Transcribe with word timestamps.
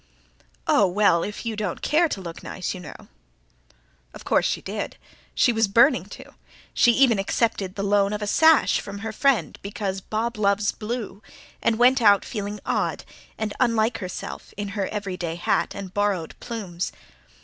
"Oh 0.65 0.87
well, 0.87 1.21
if 1.23 1.45
you 1.45 1.55
don't 1.55 1.83
care 1.83 2.09
to 2.09 2.21
look 2.21 2.41
nice, 2.41 2.73
you 2.73 2.79
know..." 2.79 2.95
Of 4.15 4.23
course 4.25 4.45
she 4.47 4.59
did; 4.59 4.97
she 5.35 5.53
was 5.53 5.67
burning 5.67 6.05
to. 6.05 6.33
She 6.73 6.91
even 6.93 7.19
accepted 7.19 7.75
the 7.75 7.83
loan 7.83 8.11
of 8.11 8.23
a 8.23 8.25
sash 8.25 8.79
from 8.81 9.01
her 9.05 9.11
friend, 9.13 9.59
because 9.61 10.01
"Bob 10.01 10.37
loves 10.37 10.71
blue"; 10.71 11.21
and 11.61 11.77
went 11.77 12.01
out 12.01 12.25
feeling 12.25 12.59
odd 12.65 13.03
and 13.37 13.53
unlike 13.59 13.99
herself, 13.99 14.55
in 14.57 14.69
her 14.69 14.87
everyday 14.87 15.35
hat 15.35 15.75
and 15.75 15.93
borrowed 15.93 16.33
plumes. 16.39 16.91